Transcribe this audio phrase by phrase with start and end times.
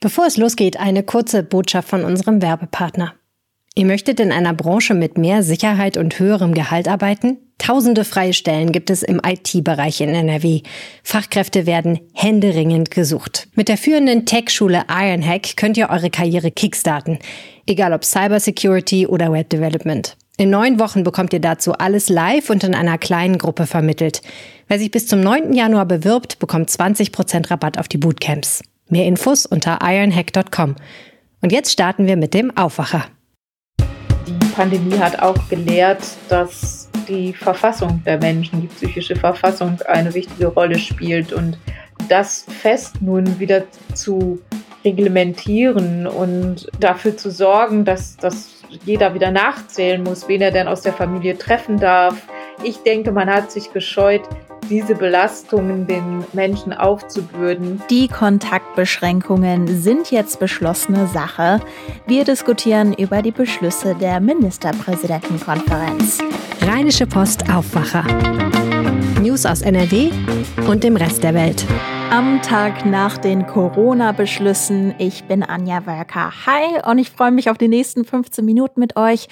[0.00, 3.12] Bevor es losgeht, eine kurze Botschaft von unserem Werbepartner.
[3.74, 7.36] Ihr möchtet in einer Branche mit mehr Sicherheit und höherem Gehalt arbeiten?
[7.58, 10.62] Tausende freie Stellen gibt es im IT-Bereich in NRW.
[11.04, 13.48] Fachkräfte werden händeringend gesucht.
[13.54, 17.18] Mit der führenden Tech-Schule Ironhack könnt ihr eure Karriere kickstarten.
[17.66, 20.16] Egal ob Cybersecurity oder Web Development.
[20.38, 24.22] In neun Wochen bekommt ihr dazu alles live und in einer kleinen Gruppe vermittelt.
[24.66, 25.52] Wer sich bis zum 9.
[25.52, 28.62] Januar bewirbt, bekommt 20% Rabatt auf die Bootcamps.
[28.90, 30.76] Mehr Infos unter ironhack.com.
[31.42, 33.06] Und jetzt starten wir mit dem Aufwacher.
[34.26, 40.48] Die Pandemie hat auch gelehrt, dass die Verfassung der Menschen, die psychische Verfassung eine wichtige
[40.48, 41.58] Rolle spielt und
[42.08, 44.40] das fest nun wieder zu
[44.84, 50.82] reglementieren und dafür zu sorgen, dass, dass jeder wieder nachzählen muss, wen er denn aus
[50.82, 52.16] der Familie treffen darf.
[52.62, 54.22] Ich denke, man hat sich gescheut,
[54.70, 57.82] diese Belastungen den Menschen aufzubürden.
[57.90, 61.60] Die Kontaktbeschränkungen sind jetzt beschlossene Sache.
[62.06, 66.18] Wir diskutieren über die Beschlüsse der Ministerpräsidentenkonferenz.
[66.62, 68.04] Rheinische Post Aufwacher.
[69.22, 70.10] News aus NRW
[70.66, 71.66] und dem Rest der Welt.
[72.10, 74.94] Am Tag nach den Corona-Beschlüssen.
[74.98, 76.32] Ich bin Anja Wölker.
[76.46, 79.28] Hi und ich freue mich auf die nächsten 15 Minuten mit euch.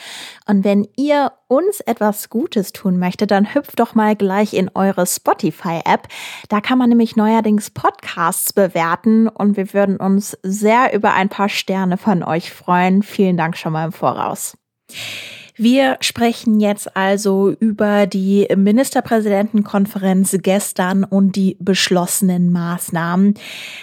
[0.47, 5.07] Und wenn ihr uns etwas Gutes tun möchtet, dann hüpft doch mal gleich in eure
[5.07, 6.07] Spotify-App.
[6.49, 11.49] Da kann man nämlich neuerdings Podcasts bewerten und wir würden uns sehr über ein paar
[11.49, 13.03] Sterne von euch freuen.
[13.03, 14.57] Vielen Dank schon mal im Voraus.
[15.61, 23.35] Wir sprechen jetzt also über die Ministerpräsidentenkonferenz gestern und die beschlossenen Maßnahmen.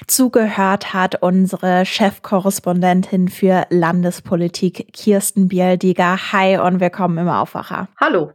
[0.08, 6.32] Zugehört hat unsere Chefkorrespondentin für Landespolitik Kirsten Bialdiger.
[6.32, 7.90] Hi und willkommen im Aufwacher.
[8.00, 8.32] Hallo.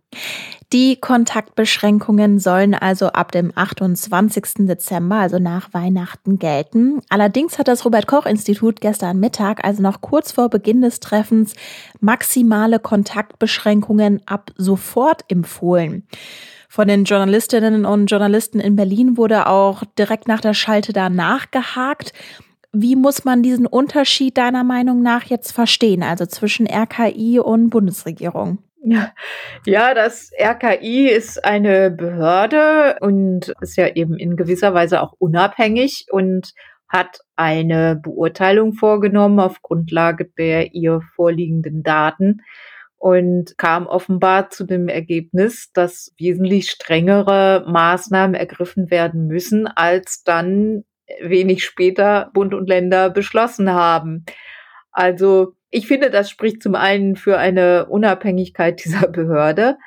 [0.73, 4.69] Die Kontaktbeschränkungen sollen also ab dem 28.
[4.69, 7.01] Dezember, also nach Weihnachten, gelten.
[7.09, 11.55] Allerdings hat das Robert Koch Institut gestern Mittag, also noch kurz vor Beginn des Treffens,
[11.99, 16.07] maximale Kontaktbeschränkungen ab sofort empfohlen.
[16.69, 22.13] Von den Journalistinnen und Journalisten in Berlin wurde auch direkt nach der Schalte da nachgehakt.
[22.73, 28.59] Wie muss man diesen Unterschied deiner Meinung nach jetzt verstehen, also zwischen RKI und Bundesregierung?
[28.83, 36.07] Ja, das RKI ist eine Behörde und ist ja eben in gewisser Weise auch unabhängig
[36.11, 36.55] und
[36.89, 42.43] hat eine Beurteilung vorgenommen auf Grundlage der ihr vorliegenden Daten
[42.97, 50.85] und kam offenbar zu dem Ergebnis, dass wesentlich strengere Maßnahmen ergriffen werden müssen, als dann
[51.23, 54.25] wenig später Bund und Länder beschlossen haben.
[54.91, 59.79] Also ich finde, das spricht zum einen für eine Unabhängigkeit dieser Behörde,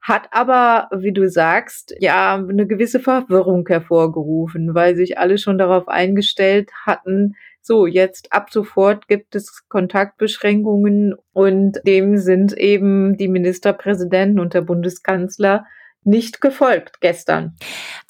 [0.00, 5.86] hat aber, wie du sagst, ja, eine gewisse Verwirrung hervorgerufen, weil sich alle schon darauf
[5.86, 14.40] eingestellt hatten, so, jetzt ab sofort gibt es Kontaktbeschränkungen und dem sind eben die Ministerpräsidenten
[14.40, 15.64] und der Bundeskanzler
[16.04, 17.54] nicht gefolgt gestern.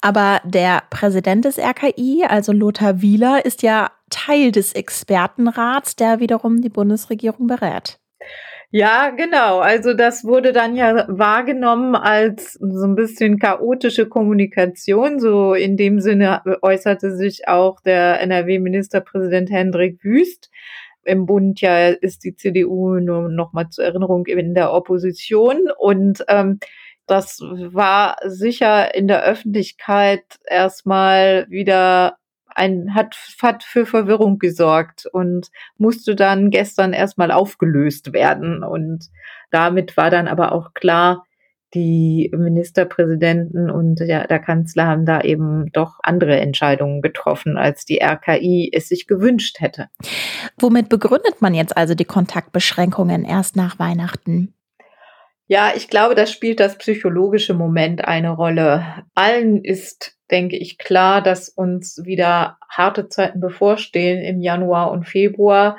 [0.01, 6.61] Aber der Präsident des RKI, also Lothar Wieler, ist ja Teil des Expertenrats, der wiederum
[6.61, 7.99] die Bundesregierung berät.
[8.75, 9.59] Ja, genau.
[9.59, 15.19] Also das wurde dann ja wahrgenommen als so ein bisschen chaotische Kommunikation.
[15.19, 20.49] So in dem Sinne äußerte sich auch der NRW-Ministerpräsident Hendrik Wüst.
[21.03, 26.25] Im Bund ja ist die CDU nur noch mal zur Erinnerung in der Opposition und
[26.27, 26.59] ähm,
[27.07, 32.17] das war sicher in der Öffentlichkeit erstmal wieder
[32.55, 38.63] ein, hat, hat für Verwirrung gesorgt und musste dann gestern erstmal aufgelöst werden.
[38.63, 39.09] Und
[39.51, 41.25] damit war dann aber auch klar,
[41.73, 47.99] die Ministerpräsidenten und der, der Kanzler haben da eben doch andere Entscheidungen getroffen, als die
[47.99, 49.89] RKI es sich gewünscht hätte.
[50.59, 54.53] Womit begründet man jetzt also die Kontaktbeschränkungen erst nach Weihnachten?
[55.47, 59.03] Ja, ich glaube, das spielt das psychologische Moment eine Rolle.
[59.13, 65.77] Allen ist denke ich, klar, dass uns wieder harte Zeiten bevorstehen im Januar und Februar.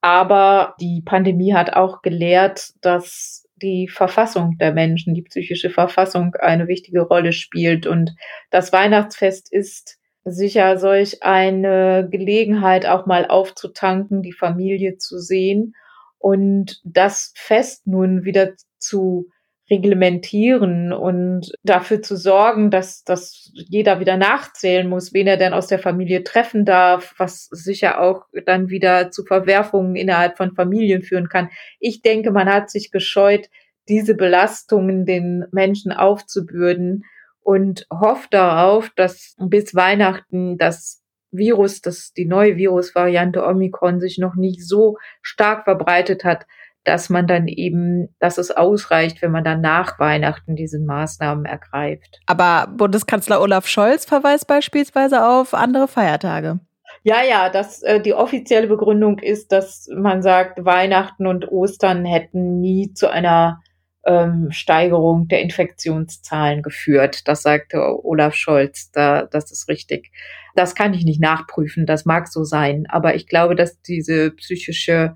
[0.00, 6.66] Aber die Pandemie hat auch gelehrt, dass die Verfassung der Menschen, die psychische Verfassung eine
[6.66, 7.86] wichtige Rolle spielt.
[7.86, 8.14] Und
[8.50, 15.74] das Weihnachtsfest ist sicher solch eine Gelegenheit, auch mal aufzutanken, die Familie zu sehen
[16.18, 19.28] und das Fest nun wieder zu
[19.70, 25.68] reglementieren und dafür zu sorgen, dass, dass jeder wieder nachzählen muss, wen er denn aus
[25.68, 31.28] der Familie treffen darf, was sicher auch dann wieder zu Verwerfungen innerhalb von Familien führen
[31.28, 31.50] kann.
[31.78, 33.48] Ich denke, man hat sich gescheut,
[33.88, 37.04] diese Belastungen den Menschen aufzubürden
[37.40, 44.34] und hofft darauf, dass bis Weihnachten das Virus, dass die neue Virusvariante Omikron sich noch
[44.34, 46.46] nicht so stark verbreitet hat,
[46.84, 52.20] dass man dann eben, dass es ausreicht, wenn man dann nach Weihnachten diese Maßnahmen ergreift.
[52.26, 56.60] Aber Bundeskanzler Olaf Scholz verweist beispielsweise auf andere Feiertage.
[57.02, 62.60] Ja, ja, das, äh, die offizielle Begründung ist, dass man sagt, Weihnachten und Ostern hätten
[62.60, 63.60] nie zu einer
[64.06, 67.28] ähm, Steigerung der Infektionszahlen geführt.
[67.28, 68.90] Das sagte Olaf Scholz.
[68.92, 70.10] Da, das ist richtig.
[70.54, 71.86] Das kann ich nicht nachprüfen.
[71.86, 72.86] Das mag so sein.
[72.88, 75.14] Aber ich glaube, dass diese psychische,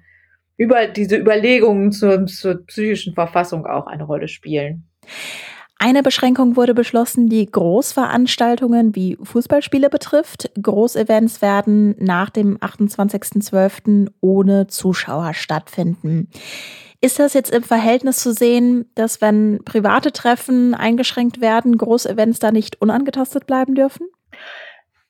[0.57, 4.89] über, diese Überlegungen zur, zur psychischen Verfassung auch eine Rolle spielen.
[5.79, 10.51] Eine Beschränkung wurde beschlossen, die Großveranstaltungen wie Fußballspiele betrifft.
[10.63, 14.11] Großevents werden nach dem 28.12.
[14.21, 16.31] ohne Zuschauer stattfinden.
[17.01, 22.51] Ist das jetzt im Verhältnis zu sehen, dass wenn private Treffen eingeschränkt werden, Großevents da
[22.51, 24.07] nicht unangetastet bleiben dürfen?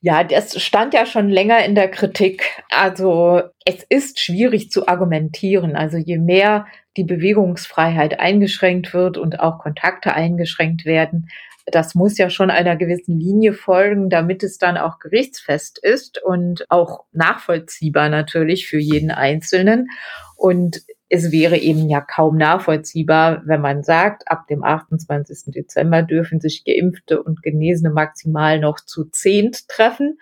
[0.07, 2.63] Ja, das stand ja schon länger in der Kritik.
[2.69, 5.77] Also es ist schwierig zu argumentieren.
[5.77, 6.67] Also je mehr
[6.99, 11.31] die Bewegungsfreiheit eingeschränkt wird und auch Kontakte eingeschränkt werden,
[11.65, 16.71] das muss ja schon einer gewissen Linie folgen, damit es dann auch gerichtsfest ist und
[16.71, 19.89] auch nachvollziehbar natürlich für jeden Einzelnen.
[20.37, 20.83] Und
[21.15, 25.53] es wäre eben ja kaum nachvollziehbar, wenn man sagt, ab dem 28.
[25.55, 30.19] Dezember dürfen sich Geimpfte und Genesene maximal noch zu zehnt treffen.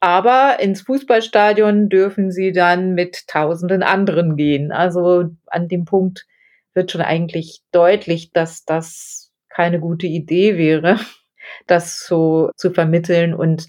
[0.00, 4.72] Aber ins Fußballstadion dürfen sie dann mit tausenden anderen gehen.
[4.72, 6.26] Also an dem Punkt
[6.72, 10.98] wird schon eigentlich deutlich, dass das keine gute Idee wäre,
[11.66, 13.34] das so zu vermitteln.
[13.34, 13.68] Und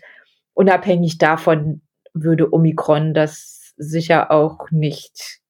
[0.53, 1.81] unabhängig davon
[2.13, 5.42] würde Omikron das sicher auch nicht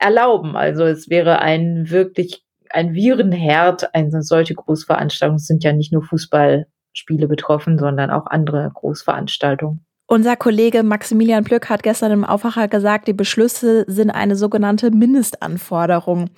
[0.00, 0.56] erlauben.
[0.56, 5.36] Also es wäre ein wirklich ein Virenherd, eine solche Großveranstaltung.
[5.36, 9.84] Es sind ja nicht nur Fußballspiele betroffen, sondern auch andere Großveranstaltungen.
[10.06, 16.30] Unser Kollege Maximilian Plück hat gestern im Aufwacher gesagt, die Beschlüsse sind eine sogenannte Mindestanforderung.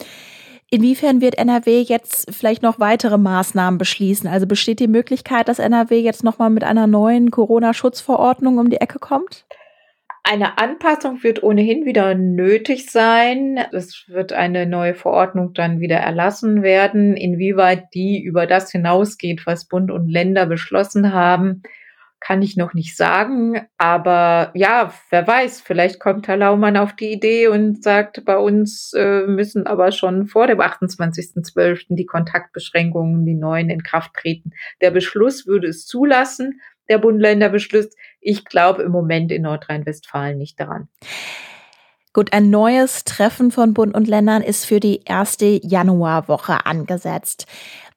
[0.70, 4.29] Inwiefern wird NRW jetzt vielleicht noch weitere Maßnahmen beschließen?
[4.29, 8.99] Also besteht die Möglichkeit, dass NRW jetzt nochmal mit einer neuen Corona-Schutzverordnung um die Ecke
[8.99, 9.44] kommt?
[10.25, 13.59] Eine Anpassung wird ohnehin wieder nötig sein.
[13.73, 17.17] Es wird eine neue Verordnung dann wieder erlassen werden.
[17.17, 21.63] Inwieweit die über das hinausgeht, was Bund und Länder beschlossen haben,
[22.21, 23.67] kann ich noch nicht sagen.
[23.79, 28.93] Aber ja, wer weiß, vielleicht kommt Herr Laumann auf die Idee und sagt, bei uns
[28.97, 31.97] äh, müssen aber schon vor dem 28.12.
[31.97, 34.53] die Kontaktbeschränkungen, die neuen in Kraft treten.
[34.81, 37.88] Der Beschluss würde es zulassen der Bund-Länder-Beschluss.
[38.20, 40.88] Ich glaube im Moment in Nordrhein-Westfalen nicht daran.
[42.12, 47.46] Gut, ein neues Treffen von Bund und Ländern ist für die erste Januarwoche angesetzt.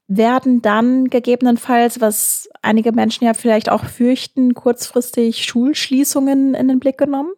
[0.07, 6.97] Werden dann gegebenenfalls, was einige Menschen ja vielleicht auch fürchten, kurzfristig Schulschließungen in den Blick
[6.97, 7.33] genommen?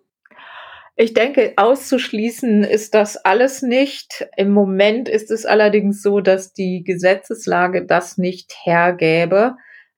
[0.99, 4.27] Ich denke, auszuschließen ist das alles nicht.
[4.35, 9.55] Im Moment ist es allerdings so, dass die Gesetzeslage das nicht hergäbe.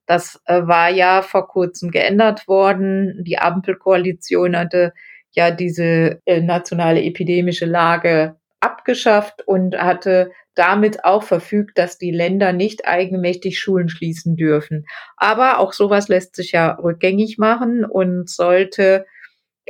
[0.10, 3.24] Das äh, war ja vor kurzem geändert worden.
[3.24, 4.92] Die Ampelkoalition hatte
[5.34, 12.54] ja diese äh, nationale epidemische Lage abgeschafft und hatte damit auch verfügt, dass die Länder
[12.54, 14.88] nicht eigenmächtig Schulen schließen dürfen.
[15.16, 19.06] Aber auch sowas lässt sich ja rückgängig machen und sollte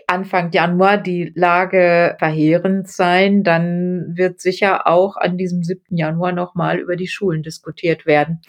[0.07, 5.97] Anfang Januar die Lage verheerend sein, dann wird sicher auch an diesem 7.
[5.97, 8.39] Januar nochmal über die Schulen diskutiert werden.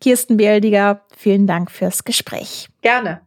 [0.00, 2.68] Kirsten Bieldiger, vielen Dank fürs Gespräch.
[2.82, 3.20] Gerne.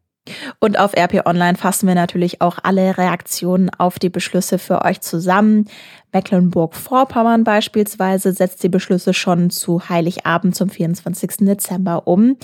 [0.60, 5.02] Und auf RP Online fassen wir natürlich auch alle Reaktionen auf die Beschlüsse für euch
[5.02, 5.68] zusammen.
[6.14, 11.38] Mecklenburg-Vorpommern beispielsweise setzt die Beschlüsse schon zu Heiligabend zum 24.
[11.48, 12.38] Dezember um.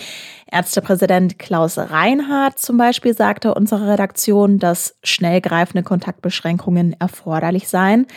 [0.51, 8.07] Ärztepräsident Klaus Reinhardt zum Beispiel sagte unserer Redaktion, dass schnell greifende Kontaktbeschränkungen erforderlich seien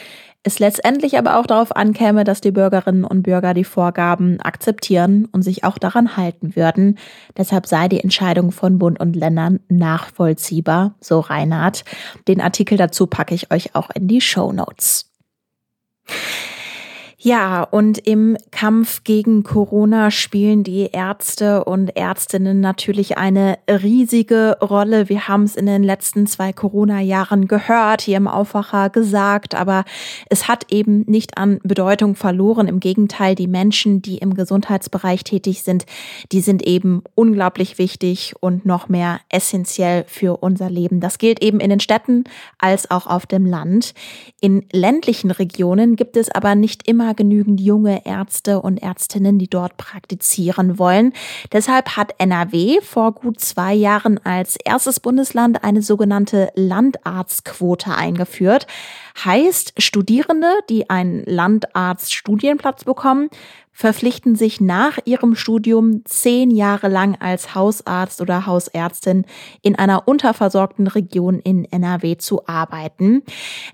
[0.42, 5.42] es letztendlich aber auch darauf ankäme, dass die Bürgerinnen und Bürger die Vorgaben akzeptieren und
[5.42, 6.98] sich auch daran halten würden.
[7.36, 11.84] Deshalb sei die Entscheidung von Bund und Ländern nachvollziehbar, so Reinhard.
[12.26, 15.10] Den Artikel dazu packe ich euch auch in die Show Notes.
[17.22, 25.10] Ja, und im Kampf gegen Corona spielen die Ärzte und Ärztinnen natürlich eine riesige Rolle.
[25.10, 29.84] Wir haben es in den letzten zwei Corona-Jahren gehört, hier im Aufwacher gesagt, aber
[30.30, 32.68] es hat eben nicht an Bedeutung verloren.
[32.68, 35.84] Im Gegenteil, die Menschen, die im Gesundheitsbereich tätig sind,
[36.32, 41.00] die sind eben unglaublich wichtig und noch mehr essentiell für unser Leben.
[41.00, 42.24] Das gilt eben in den Städten
[42.56, 43.92] als auch auf dem Land.
[44.40, 49.48] In ländlichen Regionen gibt es aber nicht immer immer genügend junge Ärzte und Ärztinnen, die
[49.48, 51.12] dort praktizieren wollen.
[51.52, 58.66] Deshalb hat NRW vor gut zwei Jahren als erstes Bundesland eine sogenannte Landarztquote eingeführt.
[59.24, 63.28] Heißt, Studierende, die einen Landarztstudienplatz bekommen,
[63.72, 69.24] verpflichten sich nach ihrem Studium zehn Jahre lang als Hausarzt oder Hausärztin
[69.62, 73.22] in einer unterversorgten Region in NRW zu arbeiten.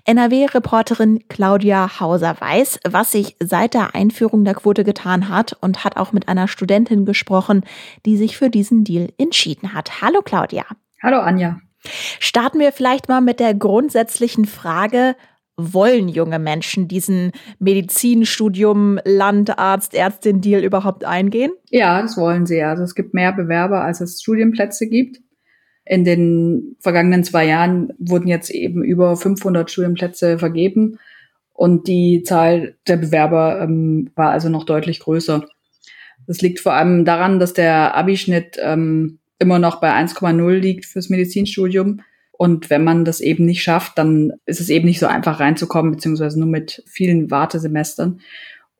[0.05, 5.97] NRW-Reporterin Claudia Hauser weiß, was sich seit der Einführung der Quote getan hat und hat
[5.97, 7.65] auch mit einer Studentin gesprochen,
[8.05, 10.01] die sich für diesen Deal entschieden hat.
[10.01, 10.65] Hallo Claudia.
[11.01, 11.59] Hallo Anja.
[12.19, 15.15] Starten wir vielleicht mal mit der grundsätzlichen Frage,
[15.57, 21.51] wollen junge Menschen diesen Medizinstudium, Landarzt, Ärztin-Deal überhaupt eingehen?
[21.69, 22.61] Ja, das wollen sie.
[22.61, 25.19] Also es gibt mehr Bewerber, als es Studienplätze gibt.
[25.83, 30.99] In den vergangenen zwei Jahren wurden jetzt eben über 500 Studienplätze vergeben
[31.53, 35.43] und die Zahl der Bewerber ähm, war also noch deutlich größer.
[36.27, 41.09] Das liegt vor allem daran, dass der Abischnitt ähm, immer noch bei 1,0 liegt fürs
[41.09, 42.01] Medizinstudium
[42.37, 45.91] und wenn man das eben nicht schafft, dann ist es eben nicht so einfach reinzukommen,
[45.91, 48.21] beziehungsweise nur mit vielen Wartesemestern,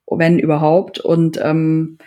[0.06, 1.00] wenn überhaupt.
[1.00, 1.98] Und ähm,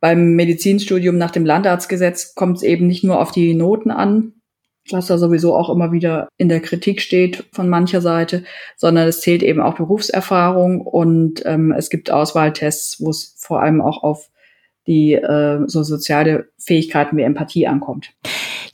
[0.00, 4.32] beim Medizinstudium nach dem Landarztgesetz kommt es eben nicht nur auf die Noten an,
[4.90, 8.44] was da sowieso auch immer wieder in der Kritik steht von mancher Seite,
[8.76, 13.80] sondern es zählt eben auch Berufserfahrung und ähm, es gibt Auswahltests, wo es vor allem
[13.82, 14.30] auch auf
[14.86, 18.10] die äh, so soziale Fähigkeiten wie Empathie ankommt.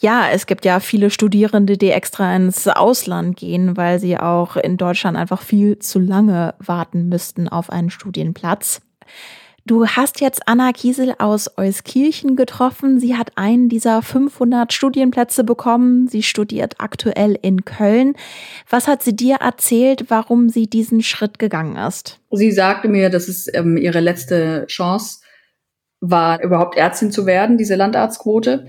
[0.00, 4.78] Ja, es gibt ja viele Studierende, die extra ins Ausland gehen, weil sie auch in
[4.78, 8.80] Deutschland einfach viel zu lange warten müssten auf einen Studienplatz.
[9.66, 12.98] Du hast jetzt Anna Kiesel aus Euskirchen getroffen.
[12.98, 16.08] Sie hat einen dieser 500 Studienplätze bekommen.
[16.08, 18.14] Sie studiert aktuell in Köln.
[18.68, 22.18] Was hat sie dir erzählt, warum sie diesen Schritt gegangen ist?
[22.30, 25.20] Sie sagte mir, dass es ähm, ihre letzte Chance
[26.00, 28.66] war, überhaupt Ärztin zu werden, diese Landarztquote.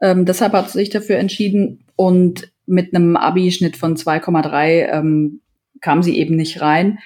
[0.00, 5.40] Ähm, deshalb hat sie sich dafür entschieden und mit einem Abi-Schnitt von 2,3 ähm,
[5.80, 6.98] kam sie eben nicht rein.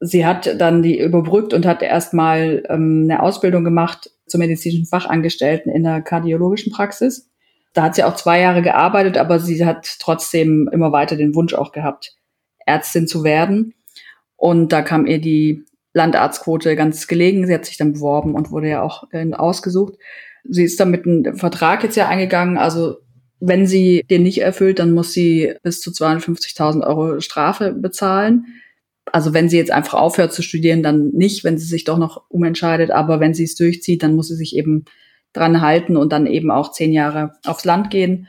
[0.00, 5.72] Sie hat dann die überbrückt und hat erstmal ähm, eine Ausbildung gemacht zur medizinischen Fachangestellten
[5.72, 7.30] in der kardiologischen Praxis.
[7.72, 11.54] Da hat sie auch zwei Jahre gearbeitet, aber sie hat trotzdem immer weiter den Wunsch
[11.54, 12.16] auch gehabt,
[12.66, 13.74] Ärztin zu werden.
[14.36, 17.46] Und da kam ihr die Landarztquote ganz gelegen.
[17.46, 19.94] Sie hat sich dann beworben und wurde ja auch äh, ausgesucht.
[20.44, 22.58] Sie ist damit einen Vertrag jetzt ja eingegangen.
[22.58, 22.96] Also
[23.40, 28.46] wenn sie den nicht erfüllt, dann muss sie bis zu 250.000 Euro Strafe bezahlen.
[29.06, 32.22] Also wenn sie jetzt einfach aufhört zu studieren, dann nicht, wenn sie sich doch noch
[32.28, 32.90] umentscheidet.
[32.90, 34.84] Aber wenn sie es durchzieht, dann muss sie sich eben
[35.32, 38.28] dran halten und dann eben auch zehn Jahre aufs Land gehen.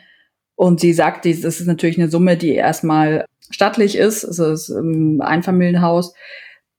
[0.56, 4.24] Und sie sagt, das ist natürlich eine Summe, die erstmal stattlich ist.
[4.24, 6.14] Es ist ein Einfamilienhaus.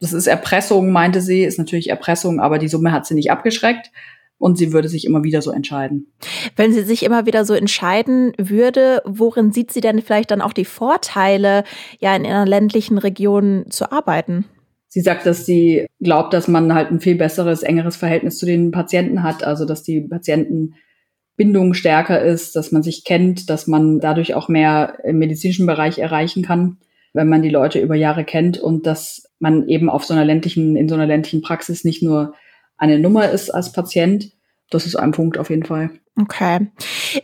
[0.01, 3.91] Das ist Erpressung, meinte sie, ist natürlich Erpressung, aber die Summe hat sie nicht abgeschreckt
[4.39, 6.13] und sie würde sich immer wieder so entscheiden.
[6.57, 10.53] Wenn sie sich immer wieder so entscheiden würde, worin sieht sie denn vielleicht dann auch
[10.53, 11.65] die Vorteile,
[12.01, 14.45] ja in einer ländlichen Region zu arbeiten?
[14.89, 18.71] Sie sagt, dass sie glaubt, dass man halt ein viel besseres, engeres Verhältnis zu den
[18.71, 24.35] Patienten hat, also dass die Patientenbindung stärker ist, dass man sich kennt, dass man dadurch
[24.35, 26.79] auch mehr im medizinischen Bereich erreichen kann,
[27.15, 30.77] wenn man die Leute über Jahre kennt und dass man eben auf so einer ländlichen,
[30.77, 32.35] in so einer ländlichen Praxis nicht nur
[32.77, 34.33] eine Nummer ist als Patient.
[34.71, 35.91] Das ist ein Punkt auf jeden Fall.
[36.21, 36.69] Okay.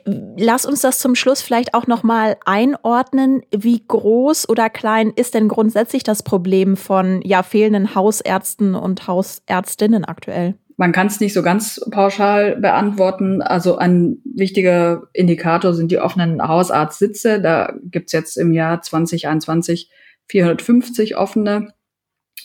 [0.05, 3.43] Lass uns das zum Schluss vielleicht auch noch mal einordnen.
[3.55, 10.05] Wie groß oder klein ist denn grundsätzlich das Problem von ja fehlenden Hausärzten und Hausärztinnen
[10.05, 10.55] aktuell?
[10.81, 13.43] Man kann es nicht so ganz pauschal beantworten.
[13.43, 17.43] Also ein wichtiger Indikator sind die offenen Hausarztsitze.
[17.43, 19.91] Da gibt's jetzt im Jahr 2021
[20.29, 21.75] 450 offene.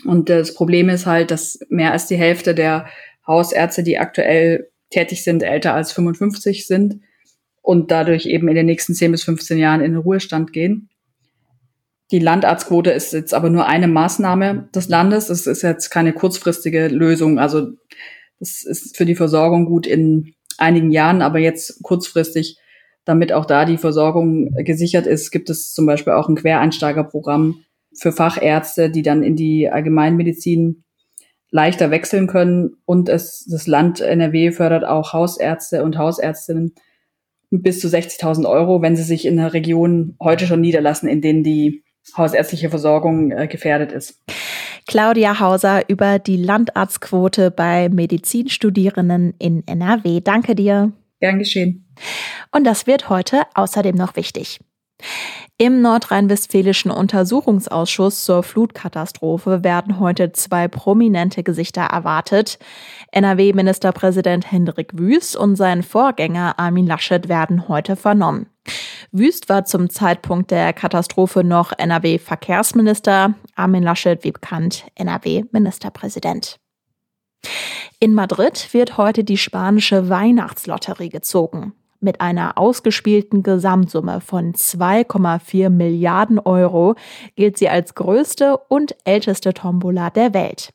[0.04, 2.88] Und das Problem ist halt, dass mehr als die Hälfte der
[3.26, 7.00] Hausärzte, die aktuell tätig sind, älter als 55 sind
[7.62, 10.90] und dadurch eben in den nächsten 10 bis 15 Jahren in den Ruhestand gehen.
[12.12, 15.30] Die Landarztquote ist jetzt aber nur eine Maßnahme des Landes.
[15.30, 17.40] Es ist jetzt keine kurzfristige Lösung.
[17.40, 17.70] Also
[18.40, 22.58] das ist für die Versorgung gut in einigen Jahren, aber jetzt kurzfristig,
[23.06, 27.66] damit auch da die Versorgung gesichert ist, gibt es zum Beispiel auch ein Quereinsteigerprogramm,
[27.98, 30.84] für Fachärzte, die dann in die Allgemeinmedizin
[31.50, 32.76] leichter wechseln können.
[32.86, 36.74] Und es, das Land NRW fördert auch Hausärzte und Hausärztinnen
[37.52, 41.44] bis zu 60.000 Euro, wenn sie sich in einer Region heute schon niederlassen, in denen
[41.44, 41.84] die
[42.18, 44.22] hausärztliche Versorgung äh, gefährdet ist.
[44.88, 50.22] Claudia Hauser über die Landarztquote bei Medizinstudierenden in NRW.
[50.22, 50.92] Danke dir.
[51.20, 51.88] Gern geschehen.
[52.52, 54.60] Und das wird heute außerdem noch wichtig.
[55.58, 62.60] Im nordrhein-westfälischen Untersuchungsausschuss zur Flutkatastrophe werden heute zwei prominente Gesichter erwartet.
[63.12, 68.48] NRW-Ministerpräsident Hendrik Wüst und sein Vorgänger Armin Laschet werden heute vernommen.
[69.14, 76.58] Wüst war zum Zeitpunkt der Katastrophe noch NRW-Verkehrsminister, Armin Laschet, wie bekannt, NRW-Ministerpräsident.
[78.02, 81.72] In Madrid wird heute die spanische Weihnachtslotterie gezogen.
[82.06, 86.94] Mit einer ausgespielten Gesamtsumme von 2,4 Milliarden Euro
[87.36, 90.70] gilt sie als größte und älteste Tombola der Welt.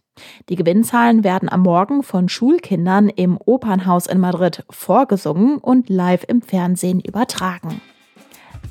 [0.49, 6.43] Die Gewinnzahlen werden am Morgen von Schulkindern im Opernhaus in Madrid vorgesungen und live im
[6.43, 7.81] Fernsehen übertragen.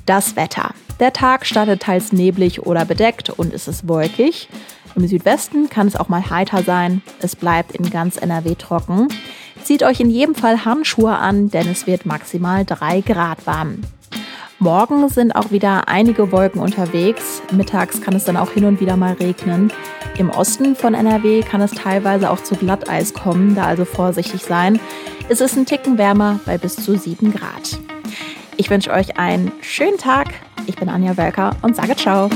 [0.04, 0.74] Das Wetter.
[1.00, 4.50] Der Tag startet teils neblig oder bedeckt und es ist wolkig.
[4.96, 7.00] Im Südwesten kann es auch mal heiter sein.
[7.20, 9.08] Es bleibt in ganz NRW trocken.
[9.70, 13.82] Zieht euch in jedem Fall Handschuhe an, denn es wird maximal 3 Grad warm.
[14.58, 17.40] Morgen sind auch wieder einige Wolken unterwegs.
[17.52, 19.72] Mittags kann es dann auch hin und wieder mal regnen.
[20.18, 24.80] Im Osten von NRW kann es teilweise auch zu Glatteis kommen, da also vorsichtig sein.
[25.28, 27.78] Es ist ein Ticken wärmer bei bis zu 7 Grad.
[28.56, 30.34] Ich wünsche euch einen schönen Tag.
[30.66, 32.28] Ich bin Anja Wölker und sage ciao.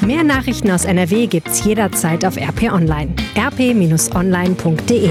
[0.00, 3.14] Mehr Nachrichten aus NRW gibt's jederzeit auf RP Online.
[3.36, 5.10] rp-online.de